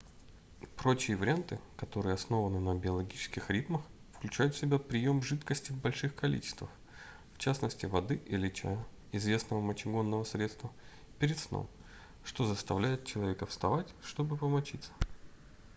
[0.77, 6.71] прочие варианты которые основаны на биологических ритмах включают в себя прием жидкости в больших количествах
[7.35, 10.71] в частности воды или чая известного мочегонного средства
[11.19, 11.67] перед сном
[12.23, 14.91] что заставляет человека вставать чтобы помочиться